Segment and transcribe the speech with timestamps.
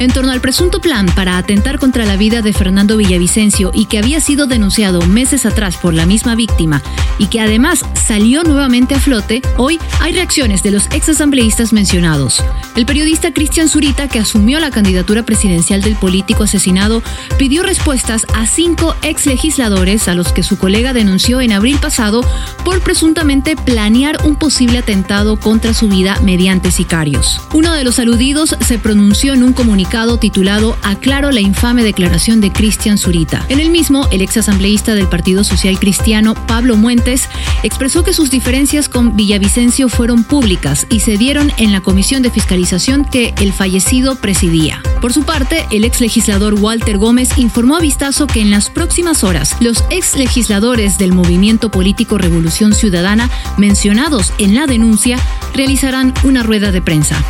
[0.00, 3.98] en torno al presunto plan para atentar contra la vida de Fernando Villavicencio y que
[3.98, 6.82] había sido denunciado meses atrás por la misma víctima
[7.18, 12.42] y que además salió nuevamente a flote, hoy hay reacciones de los ex asambleístas mencionados.
[12.76, 17.02] El periodista Cristian Zurita, que asumió la candidatura presidencial del político asesinado,
[17.38, 22.24] pidió respuestas a cinco ex legisladores a los que su colega denunció en abril pasado
[22.64, 27.42] por presuntamente planear un posible atentado contra su vida mediante sicarios.
[27.52, 32.52] Uno de los aludidos se pronunció en un comunicado titulado Aclaro la infame declaración de
[32.52, 33.44] Cristian Zurita.
[33.48, 37.28] En el mismo, el ex asambleísta del Partido Social Cristiano, Pablo Muentes,
[37.64, 42.30] expresó que sus diferencias con Villavicencio fueron públicas y se dieron en la comisión de
[42.30, 44.80] fiscalización que el fallecido presidía.
[45.00, 49.24] Por su parte, el ex legislador Walter Gómez informó a Vistazo que en las próximas
[49.24, 55.18] horas los ex legisladores del movimiento político Revolución Ciudadana mencionados en la denuncia
[55.52, 57.24] realizarán una rueda de prensa.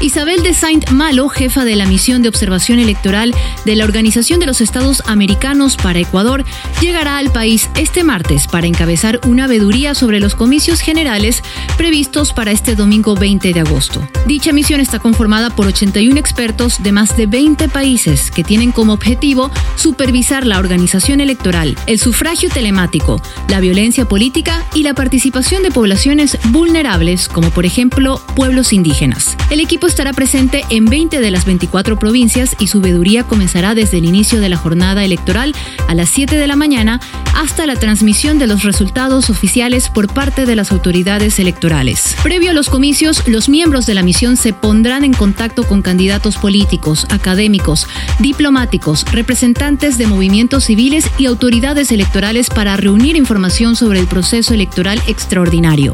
[0.00, 4.46] Isabel de Saint Malo, jefa de la misión de observación electoral de la Organización de
[4.46, 6.44] los Estados Americanos para Ecuador,
[6.80, 11.42] llegará al país este martes para encabezar una veduría sobre los comicios generales
[11.78, 14.06] previstos para este domingo 20 de agosto.
[14.26, 18.92] Dicha misión está conformada por 81 expertos de más de 20 países que tienen como
[18.92, 25.70] objetivo supervisar la organización electoral, el sufragio telemático, la violencia política y la participación de
[25.70, 29.36] poblaciones vulnerables como por ejemplo pueblos indígenas.
[29.50, 33.98] El equipo estará presente en 20 de las 24 provincias y su veeduría comenzará desde
[33.98, 35.54] el inicio de la jornada electoral
[35.88, 37.00] a las 7 de la mañana
[37.34, 42.16] hasta la transmisión de los resultados oficiales por parte de las autoridades electorales.
[42.22, 46.36] Previo a los comicios, los miembros de la misión se pondrán en contacto con candidatos
[46.36, 47.86] políticos, académicos,
[48.18, 55.00] diplomáticos, representantes de movimientos civiles y autoridades electorales para reunir información sobre el proceso electoral
[55.06, 55.92] extraordinario.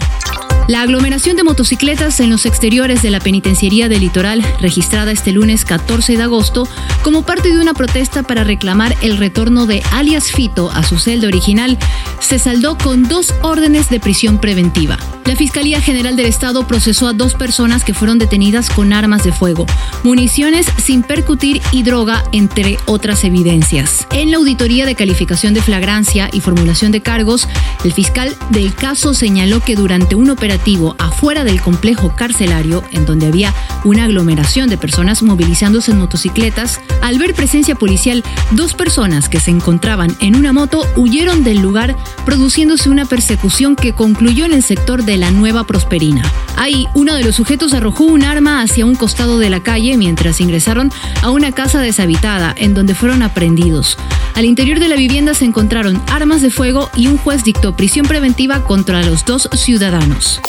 [0.68, 5.64] La aglomeración de motocicletas en los exteriores de la penitenciaría del litoral, registrada este lunes
[5.64, 6.68] 14 de agosto,
[7.02, 11.26] como parte de una protesta para reclamar el retorno de alias Fito a su celda
[11.26, 11.78] original,
[12.20, 14.98] se saldó con dos órdenes de prisión preventiva.
[15.24, 19.32] La Fiscalía General del Estado procesó a dos personas que fueron detenidas con armas de
[19.32, 19.66] fuego,
[20.04, 24.06] municiones sin percutir y droga, entre otras evidencias.
[24.12, 27.48] En la auditoría de calificación de flagrancia y formulación de cargos,
[27.84, 30.52] el fiscal del caso señaló que durante un operativo
[30.98, 37.18] afuera del complejo carcelario, en donde había una aglomeración de personas movilizándose en motocicletas, al
[37.18, 42.90] ver presencia policial, dos personas que se encontraban en una moto huyeron del lugar, produciéndose
[42.90, 46.22] una persecución que concluyó en el sector de la Nueva Prosperina.
[46.56, 50.40] Ahí, uno de los sujetos arrojó un arma hacia un costado de la calle mientras
[50.40, 50.92] ingresaron
[51.22, 53.98] a una casa deshabitada, en donde fueron aprendidos.
[54.34, 58.06] Al interior de la vivienda se encontraron armas de fuego y un juez dictó prisión
[58.06, 60.40] preventiva contra los dos ciudadanos.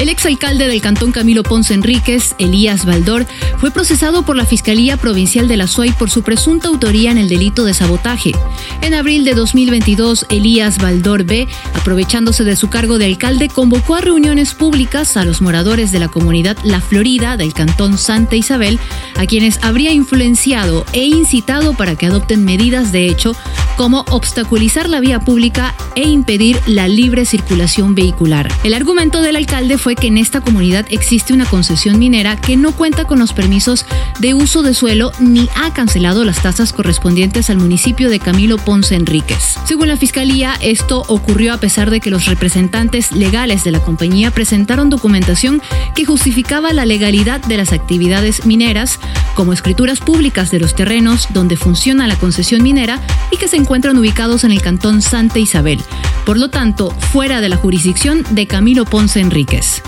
[0.00, 3.26] El exalcalde del cantón Camilo Ponce Enríquez, Elías Baldor,
[3.58, 7.28] fue procesado por la Fiscalía Provincial de la SUAY por su presunta autoría en el
[7.28, 8.32] delito de sabotaje.
[8.80, 14.00] En abril de 2022, Elías Baldor B, aprovechándose de su cargo de alcalde, convocó a
[14.00, 18.78] reuniones públicas a los moradores de la comunidad La Florida del cantón Santa Isabel,
[19.18, 23.36] a quienes habría influenciado e incitado para que adopten medidas de hecho
[23.76, 28.50] como obstaculizar la vía pública e impedir la libre circulación vehicular.
[28.62, 33.04] El argumento del alcalde que en esta comunidad existe una concesión minera que no cuenta
[33.04, 33.86] con los permisos
[34.18, 38.94] de uso de suelo ni ha cancelado las tasas correspondientes al municipio de Camilo Ponce
[38.94, 39.56] Enríquez.
[39.64, 44.30] Según la fiscalía, esto ocurrió a pesar de que los representantes legales de la compañía
[44.30, 45.62] presentaron documentación
[45.94, 48.98] que justificaba la legalidad de las actividades mineras,
[49.34, 53.96] como escrituras públicas de los terrenos donde funciona la concesión minera y que se encuentran
[53.96, 55.80] ubicados en el cantón Santa Isabel,
[56.30, 59.82] por lo tanto, fuera de la jurisdicción de Camilo Ponce Enríquez.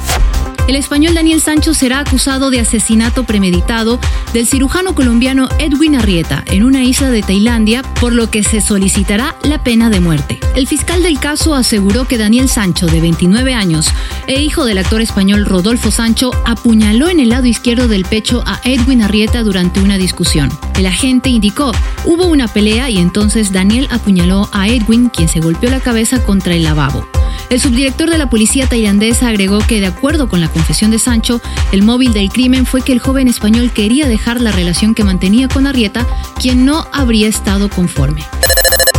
[0.68, 3.98] El español Daniel Sancho será acusado de asesinato premeditado
[4.32, 9.34] del cirujano colombiano Edwin Arrieta en una isla de Tailandia, por lo que se solicitará
[9.42, 10.38] la pena de muerte.
[10.54, 13.88] El fiscal del caso aseguró que Daniel Sancho, de 29 años,
[14.28, 18.60] e hijo del actor español Rodolfo Sancho, apuñaló en el lado izquierdo del pecho a
[18.64, 20.50] Edwin Arrieta durante una discusión.
[20.76, 21.72] El agente indicó,
[22.04, 26.54] hubo una pelea y entonces Daniel apuñaló a Edwin, quien se golpeó la cabeza contra
[26.54, 27.06] el lavabo.
[27.52, 31.42] El subdirector de la policía tailandesa agregó que, de acuerdo con la confesión de Sancho,
[31.70, 35.48] el móvil del crimen fue que el joven español quería dejar la relación que mantenía
[35.48, 36.06] con Arrieta,
[36.40, 38.24] quien no habría estado conforme.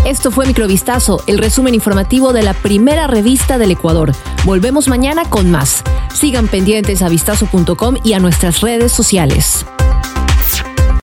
[0.05, 4.11] Esto fue Microvistazo, el resumen informativo de la primera revista del Ecuador.
[4.45, 5.81] Volvemos mañana con más.
[6.13, 9.65] Sigan pendientes a vistazo.com y a nuestras redes sociales.